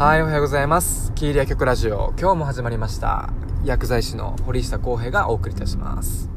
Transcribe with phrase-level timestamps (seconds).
[0.00, 1.12] はい、おはようございます。
[1.14, 3.28] キーリア曲ラジオ、今日も始まりました。
[3.66, 6.30] 薬剤師の堀下康平がお送りいたします。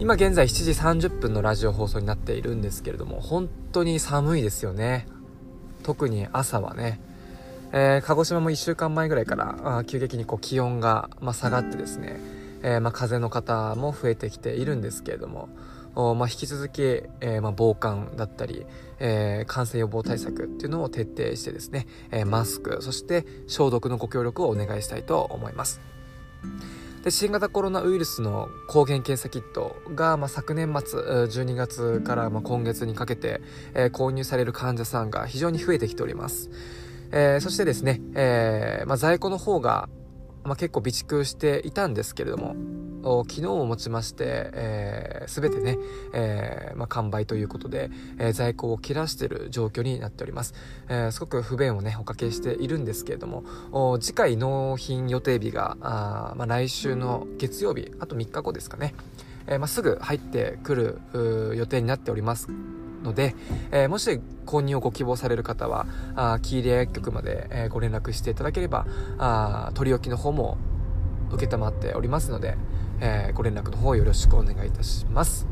[0.00, 5.06] 今現在7時30分のラジオ放送になっているんですけれども、本当に寒いですよね。
[5.84, 7.00] 特に朝はね。
[7.70, 12.18] えー、鹿児島も1週間前ぐらいからあ急激にこう気温が、まあ、下がってですね、
[12.64, 15.48] えー、まあ、風の方も増えてきているんですけれども、
[15.94, 18.64] まあ、引き続き、えー、まあ、防寒だったり、
[18.98, 25.80] えー、感染予防対策っていうのを徹底してですね、えー、マスクそして消毒のご協力をお願いしたいと思います。
[27.02, 33.40] で新型コロナウイルスの抗原検査キットが、まあ、昨年末12月からまあ今月にかけて、
[33.72, 36.50] えー、購入される患者さんが非常に増えてきております、
[37.10, 39.88] えー、そしてですね、えーまあ、在庫の方が、
[40.44, 42.54] まあ、結構備蓄していたんですけれども
[43.02, 45.78] 昨日をもちまして、えー、全てね、
[46.12, 50.54] えー、まあ、完売ということで、えー、在庫を切らしている状況になっております、
[50.88, 58.94] えー、すごく不便をねおかけしているんですけれども次回納品予定日があ、まあ、来週の月曜日あと3日後ですかね、
[59.46, 61.00] えまあ、すぐ入ってくる
[61.56, 62.48] 予定になっております
[63.02, 63.34] ので、
[63.70, 68.86] えー、もし購入をご希望される方は、あキーリア薬局まで、えー、ご連絡していただければ、
[69.18, 70.58] あ取り置きの方も
[71.38, 72.56] 承っておりますので、
[73.00, 75.46] えー、ご連絡の方よろしくお願いいたします。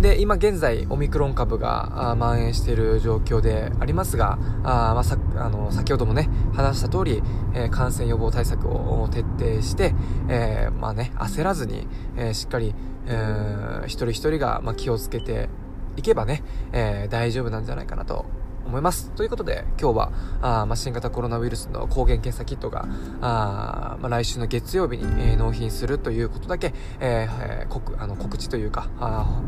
[0.00, 7.22] で、今現在、オミクロン株が蔓延している状況でありますが、あまあ、さあの先ほどもね、話した通り、
[7.54, 9.94] えー、感染予防対策を徹底して、
[10.28, 11.86] えー、まあね、焦らずに、
[12.16, 12.74] えー、しっかり、
[13.06, 15.48] えー、一人一人が、まあ、気をつけて
[15.96, 16.42] いけばね、
[16.72, 18.24] えー、大丈夫なんじゃないかなと
[18.66, 19.10] 思います。
[19.12, 20.12] ということで、今日は、
[20.42, 22.86] あま、新型コロナウイルスの抗原検査キットが、
[23.20, 29.42] あま、来週の月曜日に、えー、納品するということだけ、えー、告あの告知というかあ、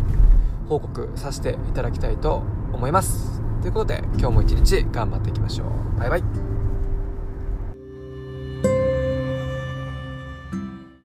[0.69, 3.41] 報告させていただきたいと思います。
[3.63, 5.99] ということで、今日も一日頑張っていきましょう。
[5.99, 6.46] バイバイ。